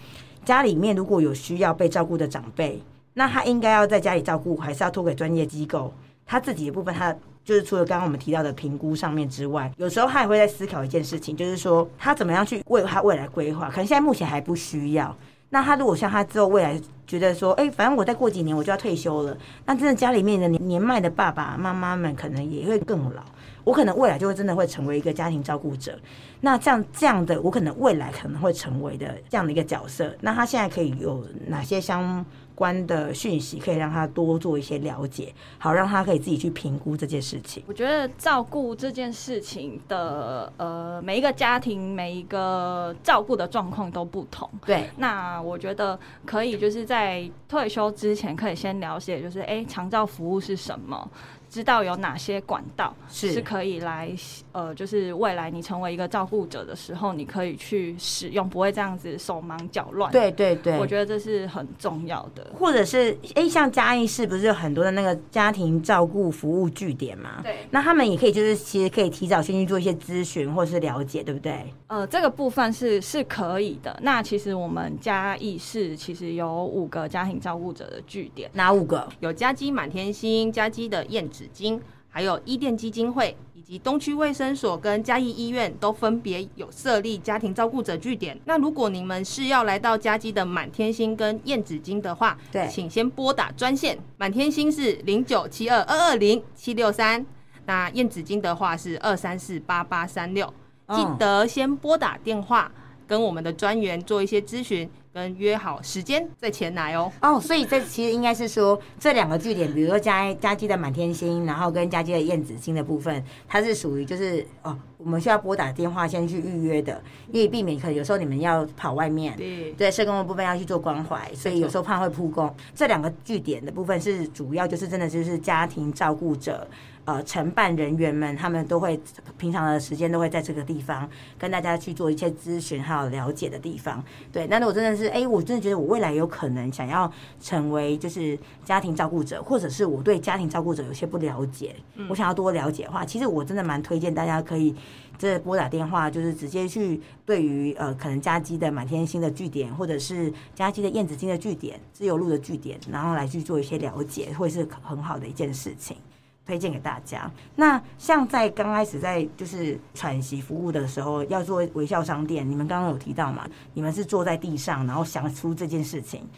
[0.44, 2.82] 家里面如果有需要被照顾的长辈，
[3.12, 5.92] 那他应该要在家里照顾，还是要托给专业机构？
[6.26, 7.16] 他自己的部分，他。
[7.44, 13.68] 就是除了刚刚我们提到的评估上面之外，有时候他也会在思考一件事情，就是说他怎么样去为他未来规划。
[13.68, 15.14] 可能现在目前还不需要。
[15.50, 23.22] 那他如果像他之后未来觉得说，哎，反正我再过几年我就要退休了，那真的家里面的年迈的爸爸妈妈们可能也会更老。
[23.64, 25.98] 我可能未来就会真的会成为一个家庭照顾者。
[26.40, 30.14] 那这样这样的，我可能未来可能会成为的这样的一个角色。
[30.20, 32.24] 那他现在可以有哪些相？
[32.56, 37.60] 关的讯息可以让他多做一些了解，好让他可以自己去评估这件事情。
[37.66, 44.48] 我觉得照顾这件事情的呃每一个家庭每一个照顾的状况都不同。
[44.64, 51.10] 对，那我觉得可以就是在退休之前可以先了解，就是哎长照服务是什么。
[51.54, 53.40] 知道有哪些管道是。
[53.40, 54.10] 可以来，
[54.54, 60.12] 呃，就是未来你成为一个照顾者的时候，你可以去使用，不会这样子手忙脚乱。
[60.12, 62.46] 对对对，我觉得这是很重要的。
[62.56, 67.40] 或者是，哎、欸，像嘉义市不是有很多的那个家庭照顾服务据点嘛？
[67.42, 71.66] 对，那他们也可以，就是其实可以提早先去做一些咨询或者是了解，对不对？
[71.88, 73.98] 呃，这个部分是是可以的。
[74.02, 79.08] 那其实我们嘉义市其实有五个家庭照顾者的据点，哪五个？
[79.18, 88.38] 有嘉基满天星、嘉基的燕子金，还有伊甸基金会以及东区卫生所跟嘉义医院都分别有设立家庭照顾者据点。
[88.44, 93.98] 那如果你们是要来到嘉基的满天星跟燕子金的话，对，请先拨打专线。
[94.16, 97.26] 满天星是零九七二二二零七六三，
[97.66, 100.46] 那燕子金的话是二三四八八三六。
[100.90, 102.70] 记得先拨打电话
[103.08, 104.88] 跟我们的专员做一些咨询。
[105.14, 107.10] 跟约好时间再前来哦。
[107.22, 117.00] 哦，所以这其实应该是说这两个据点，比如说嘉嘉基的满天星，然后跟嘉基的燕子星的部分，它是属于就是哦，我们需要拨打电话先去预约的，
[117.30, 122.52] 因为避免可能有时候你们要跑外面，对对，社工的部分要去做关怀，所以有时候怕会扑工。
[122.74, 126.66] 这两个据点的部分是主要就是真的就是家庭照顾者。
[127.04, 128.98] 呃承办人员们，他们都会
[129.36, 134.02] 平常的时间都会在这个地方跟大家去做一些咨询还有了解的地方。
[134.32, 141.74] 对，那如果真的是哎，我真的觉得我未来有可能想要成为就是家庭照顾者，或者是我对家庭照顾者有些不了解，
[142.08, 144.74] 我想要多了解的话，其实我真的蛮推荐大家可以
[145.18, 155.96] 这拨打电话，就是直接去对于呃可能家基的满天星的据点，或者是家基的燕子金的据点、自由路的据点，然后来去做一些了解，会是很好的一件事情。
[156.46, 157.30] 推荐给大家。
[157.56, 163.46] 那像在刚开始在就是喘息服务的时候，要做微笑商店，你们刚刚有提到嘛？
[163.72, 166.28] 你们是坐在地上，然后想出这件事情，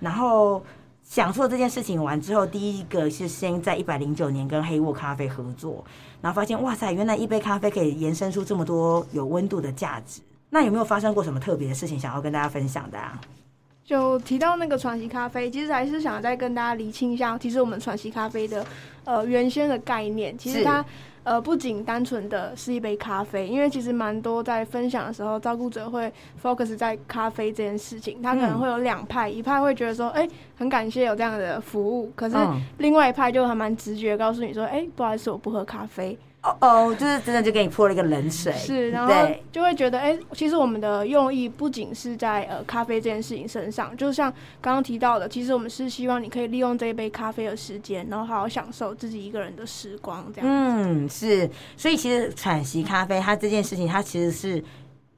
[0.00, 0.62] 然后
[1.02, 5.84] 想出这件事情完之后，第一个是先在一百零九年跟黑沃咖啡合作，
[6.20, 10.20] 然后发现哇塞，原来一杯咖啡可以延伸出这么多有温度的价值。
[10.48, 13.20] 那有没有发生过什么特别的事情想要跟大家分享的啊？
[13.86, 18.66] 就提到那个喘息咖啡，其实还是想再跟大家厘清一下，其实我们喘息咖啡的
[19.04, 20.84] 呃原先的概念，其实它
[21.22, 32.36] 呃不仅单纯的是一杯咖啡，因为其实蛮多在分享的时候，照顾者会 focus 在咖啡这件事情，他可能会有两派，一派会觉得说，哎，很感谢有这样的服务，可是
[32.78, 36.18] 另外一派就还蛮直觉告诉你说，哎，不好意思，我不喝咖啡。
[36.46, 39.12] 哦哦，就是真的就给你泼了一个冷水，是，然后
[39.50, 50.48] 就会觉得，哎、欸，其实我们的用意不仅是在呃咖啡这件事情身上，就像刚刚提到的，其实我们是希望你可以利用这一杯咖啡的时间，然后好好享受自己一个人的时光，这样。
[50.48, 54.62] 嗯，是，所以其实喘息咖啡它这件事情，它其实是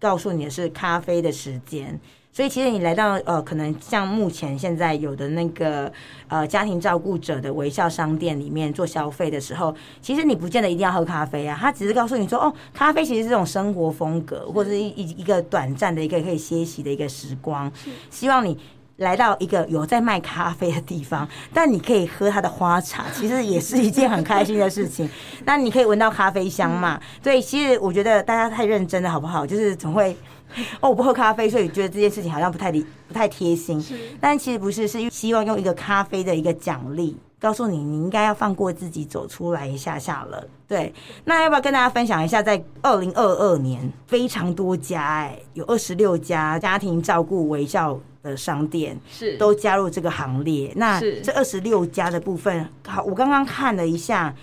[0.00, 2.00] 告诉你的是咖啡的时间。
[2.38, 5.92] 所以其实你来到呃，可能像目前现在有的那个
[6.28, 17.68] 呃家庭照顾者的微笑商店里面做消费的时候，其实你不见得一定要喝咖啡啊，他只是告诉你说，哦，咖啡其实是这种生活风格，或者是一一一个短暂的一个可以歇息的一个时光。
[18.08, 18.56] 希望你
[18.98, 25.10] 来到一个有在卖咖啡的地方，但你可以喝它的花茶，其实也是一件很开心的事情。
[25.44, 27.00] 那你可以闻到咖啡香嘛？
[27.20, 29.44] 对，其实我觉得大家太认真了，好不好？
[29.44, 30.16] 就是总会。
[30.80, 33.80] 哦，我不喝咖啡，所以觉得这件事情好像不太理、不太贴心。
[33.80, 40.44] 是，但其实不是，是希望用一个咖啡的一个奖励，告诉你你应该要放过自己，走出来一下下了。
[40.66, 40.92] 对，
[41.24, 50.72] 那要不要跟大家分享一下，在二零二二年，非常多家哎、欸，有二十六家家庭照顾微笑的商店是都加入这个行列。
[50.76, 54.34] 那这二十六家的部分，好，我刚刚看了一下，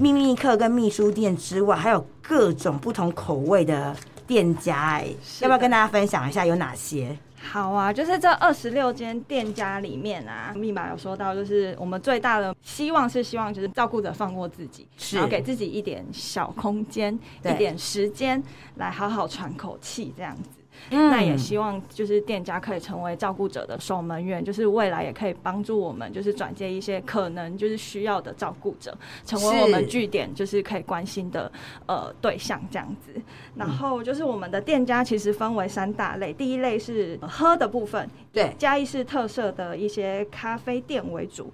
[0.00, 3.94] 秘密客跟秘书店之外，还有各种不同口味的。
[4.32, 5.08] 店家哎，
[5.42, 7.14] 要不要跟大家分享一下有哪些？
[7.36, 17.12] 好啊，就是这二十六间店家里面啊，密码有说到，就是我们最大的希望是希望就是照顾者放过自己，然后给自己一点小空间，
[17.44, 18.42] 一点时间
[18.76, 20.48] 来好好喘口气，这样子。
[20.90, 22.20] 嗯、那也希望就是。
[22.22, 24.62] 店家可以成为照顾者的守门员，就是。
[24.72, 31.52] 未来也可以帮助我们，就是转接一些可能就是需要的照顾者，成为我们据点就是可以关心的
[31.84, 33.12] 呃对象这样子。
[33.54, 41.52] 然后就是我们的店家其实分为三大类，第一类是喝的部分，对，嘉义市特色的一些咖啡店为主。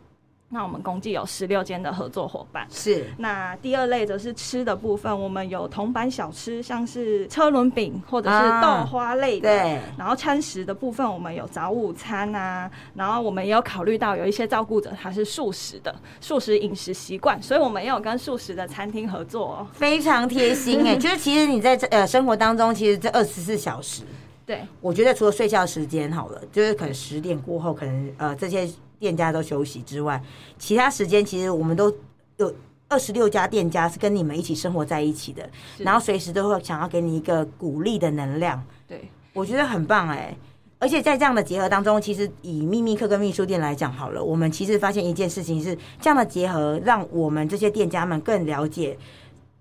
[0.51, 3.05] 那我们共计有十六间的合作伙伴，是。
[3.19, 9.51] 那第二类则是吃的部分，我们有铜板小吃，像是车轮饼或者是豆花类的。
[9.51, 9.81] 啊、对。
[9.99, 12.71] 然后餐食的部分，我们有早午餐啊。
[12.95, 19.67] 然后我们也有考虑到有一些照顾者他是素食的，素食饮食习惯，所以我们也有跟素食的餐厅合作哦。
[19.75, 24.03] 非常贴心哎， 就是其实你在这呃生活当中，其实这二十四小时，
[24.47, 28.67] 对，我觉得除了睡觉时间好了，就是可能十点过后，可能呃这些。
[28.99, 30.23] 店家都休息之外，
[30.59, 31.95] 其他时间其实我们都
[32.37, 32.55] 有
[32.89, 38.63] 二十六家店家是跟你们一起生活在一起的，然后随时都会想要给你一个鼓励的能量。
[38.87, 40.39] 对，我觉得很棒哎、欸！
[40.81, 48.97] 而且在这样的结合当中，其实以秘密客跟秘书店来讲好了，我们其实发现一件事情是这样的结合，让我们这些店家们更了解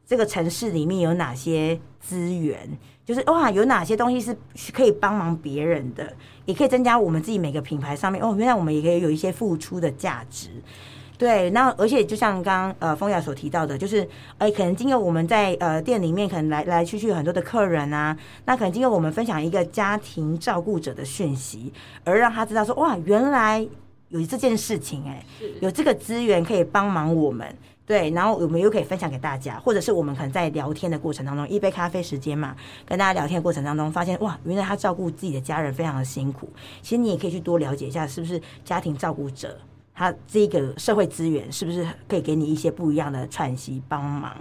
[0.07, 2.57] 这个城市里面有哪些资源。
[3.05, 8.35] 就是哇，有哪些东西是可以帮忙别人的，也可以增加我们自己每个品牌上面哦。
[8.37, 10.49] 原来我们也可以有一些付出的价值，
[11.17, 11.49] 对。
[11.51, 14.01] 那而且就像刚刚呃风雅所提到的，就是
[14.39, 21.71] 哎、欸，可能经过我们在呃店里面可能来来去去很多的客人啊，那可能经过我们分享一个家庭照顾者的讯息，
[22.03, 23.65] 而让他知道说哇，原来
[24.09, 27.55] 有这件事情哎、欸，有这个资源可以帮忙我们。
[27.88, 32.54] 对，然后我们又可以分享给大家，或者是我们可能在聊天的过程当中，一杯咖啡时间嘛，
[32.86, 36.50] 跟大家聊天的过程当中，发现哇，原来他照顾自己的家人非常的辛苦。
[36.82, 39.58] 其实你也可以去多了解一下，是不是家庭照顾者
[39.95, 44.36] 他这个社会资源是不是可以给你一些不一样的喘息帮忙？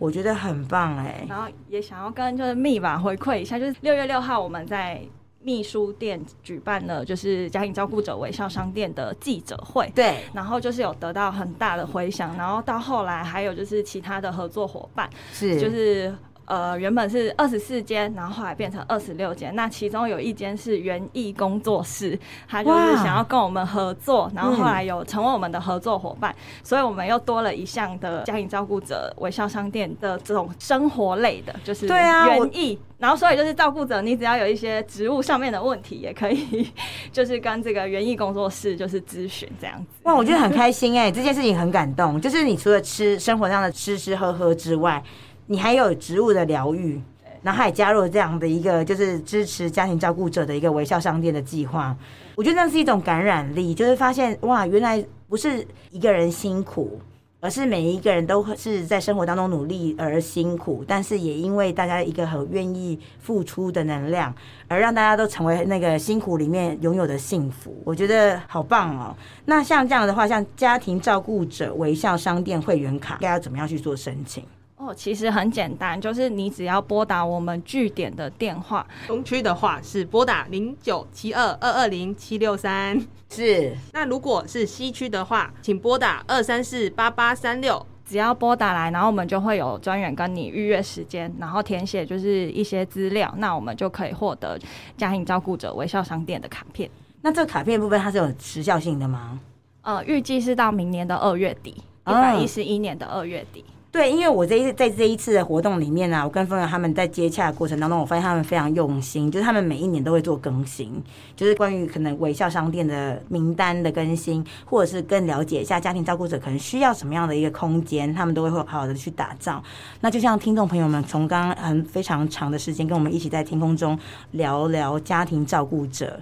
[0.00, 1.24] 我觉得很棒哎。
[1.28, 5.00] 然后也想要跟就是密码回馈一下，就是六月六号我们在。
[5.44, 16.12] 秘书店举办了就是家庭照顾者微笑商店的记者会，对，然后就是有得到很大的回响，然后到后来还有就是其他的合作伙伴，是就是。
[16.46, 19.54] 呃，原本是二十四间，然后后来变成二十六间。
[19.54, 32.78] 那其中有一间是园艺工作室，他就是想要跟我们合作，然后后来有成为我们的合作伙伴，嗯、所以我们又多了一项的家庭照顾者微笑商店的这种生活类的，就是园艺。
[32.96, 36.72] 然后所以就是照顾者，你只要有一些植物上面的问题，也可以
[37.12, 39.86] 就是跟这个园艺工作室就是咨询这样子。
[40.04, 42.18] 哇，我觉得很开心哎、欸，这件事情很感动。
[42.18, 45.02] 就是你除了吃生活上的吃吃喝喝之外，
[45.46, 47.00] 你还有植物的疗愈，
[47.42, 51.94] 然后还加入了这样的一个就是支持家庭照顾者的一个微笑商店的计划。
[52.36, 56.98] 我觉得那是一种感染力，就是发现哇，原来不是一个人辛苦，
[57.40, 64.34] 而是每一个人都是在生活当中努力而辛苦，但是也因为大家一个很愿意付出的能量，
[64.66, 67.76] 而让大家都成为那个辛苦里面拥有的幸福。
[67.84, 69.14] 我觉得好棒哦。
[69.44, 74.42] 那像这样的话，像家庭照顾者微笑商店会员卡，该要怎么样去做申请？
[74.76, 83.00] 哦，其实很简单，就是你只要拨打我们据点的电话，东区的话是拨打零九七二二二零七六三，
[83.30, 83.74] 是。
[83.92, 94.58] 那如果是西区的话，请拨打二三四八八三六，只要拨打来，然后我们就会有专员跟你预约时间，然后填写就是一些资料，那我们就可以获得
[94.96, 96.90] 家庭照顾者微笑商店的卡片。
[97.22, 99.38] 那这个卡片部分它是有时效性的吗？
[99.82, 101.70] 呃，预计是到明年的二月底，
[102.06, 103.64] 一百一十一年的二月底。
[103.94, 111.00] 对，因为我这一次在这一次的活动里面呢、我跟风友他们在接洽的过程当中，我发现他们非常用心，就是他们每一年都会做更新，
[111.36, 119.62] 就是关于可能微笑商店的名单的更新，或者是更了解一下家庭照顾者可能需要什么样的一个空间，他们都会会好好的去打造。
[120.00, 123.96] 那就像听众朋友们从刚刚很非常长的时间跟我们一起在天空中
[124.32, 126.20] 聊聊家庭照顾者，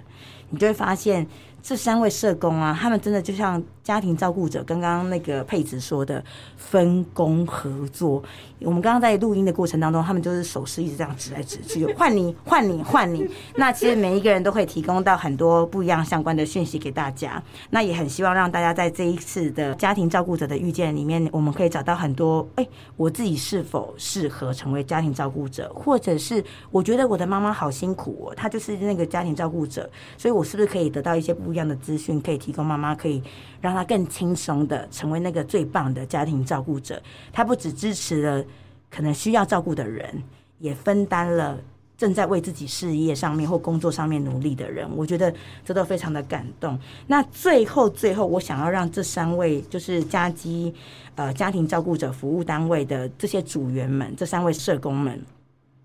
[0.51, 1.25] 你就会发现
[1.63, 3.63] 这三位社工啊，他们真的就像。
[3.83, 6.23] 家庭照顾者，刚刚那个佩子说的
[6.55, 8.23] 分工合作，
[8.65, 13.29] 我们刚刚在录音的过程当中，他们就是手势一直这样指来指去，换你换你换你。
[13.57, 17.43] 那其实每一个人都会提供到很多不一样相关的讯息给大家。
[17.71, 26.41] 那也很希望让大家在这一次的家庭照顾者的遇见里面，我们可以找到很多，哎，我自己是否适合成为家庭照顾者，或者是
[26.71, 33.21] 我觉得我的妈妈好辛苦哦，她就是那个家庭照顾者，所以我是不是可以得到一些不一样的资讯，可以提供妈妈可以
[33.59, 33.73] 让。
[33.73, 37.01] 她更轻松的成为那个最棒的家庭照顾者。
[37.31, 38.45] 他不只支持了
[38.93, 40.21] 可能需要照顾的人，
[40.59, 41.57] 也分担了
[41.97, 44.87] 正在为自己事业上面或工作上面努力的人。
[44.95, 45.33] 我觉得
[45.65, 46.77] 这都非常的感动。
[47.07, 50.73] 那最后，最后，我想要让这三位就是家基
[51.15, 55.19] 呃家庭照顾者服务单位的这些组员们，这三位社工们，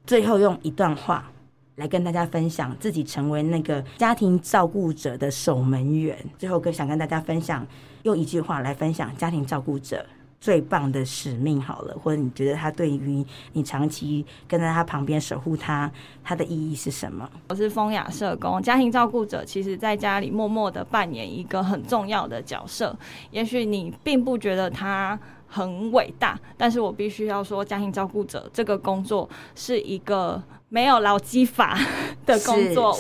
[0.07, 1.31] 最后用一段话。
[1.77, 6.19] 来跟大家分享自己成为那个家庭照顾者的守门员。
[6.37, 7.65] 最后，更想跟大家分享，
[8.03, 10.05] 用一句话来分享家庭照顾者
[10.41, 11.61] 最棒的使命。
[11.61, 15.91] 好了，或者你觉得他对于你长期跟在他旁边守护他，
[16.23, 17.29] 他的意义是什么？
[17.49, 22.97] 我是风雅社工，家庭照顾者其实在家里默默的扮演一个很重要的角色。
[23.31, 30.43] 也许你并不觉得他很伟大，但是我必须要说，家庭照顾者这个工作是一个。
[30.71, 31.79] 没有劳基法
[32.27, 32.95] 的工作，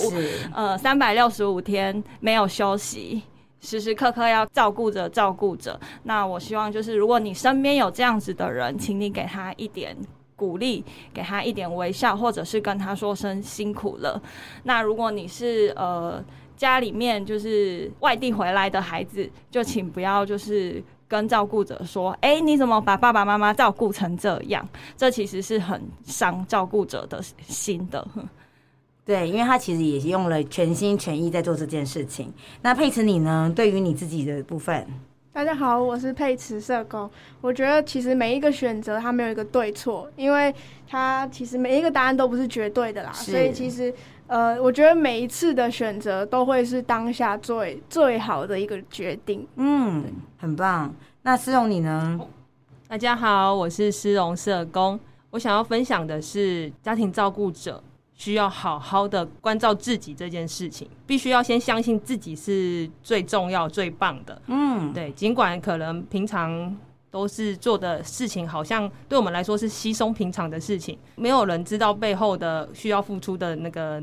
[0.55, 3.23] 呃，三百六十五天没有休息，
[3.61, 5.79] 时时刻刻要照顾着照顾着。
[6.03, 9.97] 那我希望就是，如果你身边有这样子的人，请你给他一点
[10.37, 14.21] 鼓励，给他一点微笑，或者是跟他说声辛苦了。
[14.63, 16.25] 那如果你是呃
[16.57, 20.83] 家里面就是外地回来的孩子，就请不要就是。
[21.11, 24.69] 跟照顾者说：“哎、你怎么把爸爸妈妈照顾成这样？
[24.95, 28.07] 这其实是很伤照顾者的心的。”
[29.09, 32.31] 对，因为他其实也用了全心全意在做这件事情。
[32.61, 33.51] 那佩慈你呢？
[33.57, 34.87] 对于你自己的部分，
[35.33, 37.11] 大家好，我是佩慈社工。
[37.41, 40.55] 我觉得其实每一个选择它没有一个对错，因为
[40.87, 43.11] 它其实每一个答案都不是绝对的啦。
[43.11, 43.95] 所以其实。
[44.27, 49.49] 呃，我觉得每一次的选择都会是当下最最好的一个决定。
[49.57, 50.05] 嗯，
[50.37, 50.95] 很棒。
[51.23, 52.21] 那诗荣你呢？
[52.87, 55.01] 大家好，我是诗荣社工。
[55.31, 57.83] 我想要分享的是，家庭照顾者
[58.19, 64.43] 需要好好的关照自己这件事情，必须要先相信自己是最重要、最棒的。
[64.49, 66.77] 嗯，对，尽管可能平常。
[67.11, 73.99] 都是做的事情，好像对我们来说是稀松平常的事情，没有人知道背后的需要付出的那个。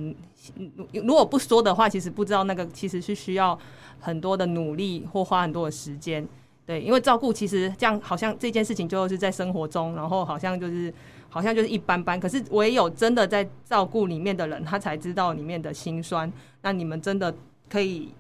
[0.92, 3.58] 如果不说的话，其实不知道那个其实是需要
[4.00, 6.28] 很多的努力或花很多的时间。
[6.66, 10.92] 对，因为照顾其实这样好像这件事情就是在生活中，然后好像就是
[11.36, 12.18] 好像就是一般般。
[12.18, 16.32] 可是唯有真的在照顾里面的人，他才知道里面的辛酸。
[16.62, 17.36] 那你们真的
[17.70, 18.14] 可以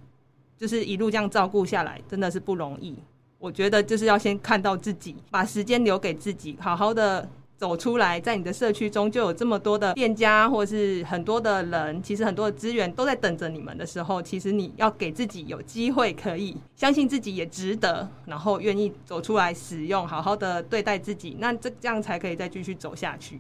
[0.58, 2.94] 就是一路这样照顾下来，真的是不容易。
[3.40, 7.26] 我觉得就是要先看到自己，把时间留给自己，好好的。
[7.58, 23.40] 走出来，在你的社区中就有这么多的店家，或是很多的人，其实很多的资源都在等着你们的时候，其实你要给自己有机会，可以相信自己也值得，然后愿意走出来使用，好好的对待自己，那这这样才可以再继续走下去。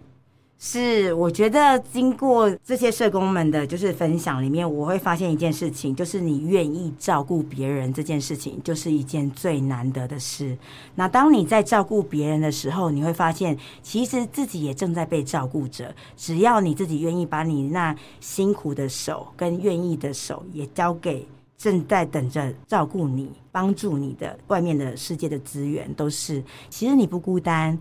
[0.58, 10.58] 是，我觉得经过这些社工们的就是分享里面，我会发现一件事情，就是你愿意照顾别人这件事情，就是一件最难得的事。
[10.95, 15.93] 那当你在照顾别人的时候，你会发现，其实自己也正在被照顾着。
[16.16, 21.28] 只要你自己愿意把你那辛苦的手跟愿意的手，也交给
[21.58, 27.78] 正在等着照顾你、帮助你的外面的世界的资源，都是，其实你不孤单。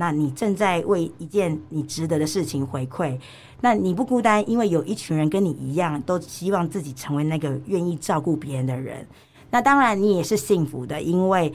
[0.00, 3.18] 那你正在为一件你值得的事情回馈，
[3.60, 9.06] 那你不孤单，因为有一群人跟你一样，都希望自己成为那个愿意照顾别人的人。
[9.50, 11.52] 那当然，你也是幸福的，因为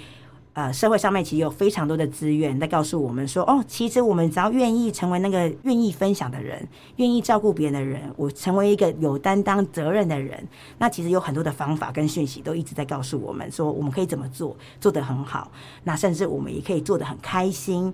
[0.53, 6.65] 呃，社会上面其实有非常多的资源在告诉我们说，哦，其实我们只要愿意成为那个愿意分享的人，
[6.95, 15.51] 愿意照顾别人的人，我成为一个有担当责任的人，那其实有很多的方法跟讯息都一直在告诉我们说，我们可以怎么做，做得很好，
[15.83, 17.93] 那甚至我们也可以做得很开心。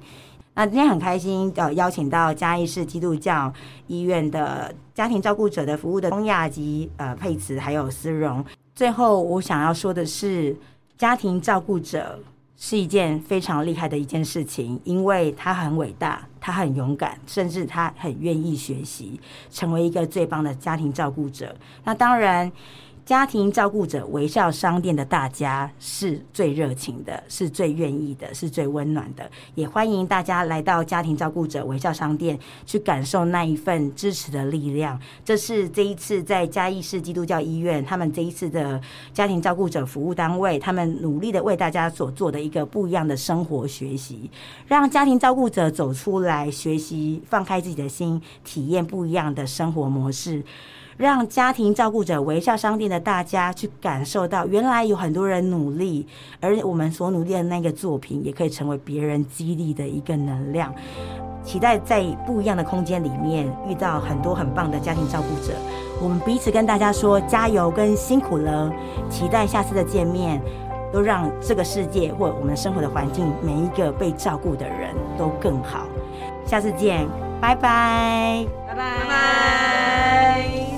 [0.53, 3.51] 那今天很开心，呃，邀请到嘉义市基督教
[3.87, 8.43] 医院的家庭照顾者的服务的东亚及呃佩慈还有思荣。
[8.75, 10.55] 最后，我想要说的是，
[10.97, 12.19] 家庭照顾者
[12.57, 21.55] 是一件非常厉害的一件事情，因为他很伟大，他很勇敢，甚至他很愿意学习，成为一个最棒的家庭照顾者。
[21.83, 22.51] 那当然。
[23.03, 29.29] 家庭照顾者微笑商店的大家是最热情的，是最愿意的，是最温暖的。
[29.55, 34.99] 也欢迎大家来到家庭照顾者微笑商店，去感受那一份支持的力量。
[35.25, 38.79] 这是这一次在嘉义市基督教医院，他们这一次的
[39.11, 44.29] 家庭照顾者服务单位，他们努力的为大家所做的一个不一样的生活学习，
[44.67, 50.43] 让家庭照顾者走出来学习，放开自己的心，体验不一样的生活模式。
[50.97, 56.05] 让家庭照顾者微笑商店的大家去感受到，原来有很多人努力，
[56.39, 60.73] 而我们所努力的那个作品，也可以成为别人激励的一个能量。
[61.43, 65.53] 期待在不一样的空间里面遇到很多很棒的家庭照顾者，
[65.99, 68.71] 我们彼此跟大家说加油跟辛苦了。
[69.09, 70.39] 期待下次的见面，
[70.93, 75.87] 都让这个世界或我们生活的环境，每一个被照顾的人都更好。
[76.45, 77.07] 下次见，
[77.41, 78.99] 拜拜，拜拜。
[78.99, 80.70] 拜拜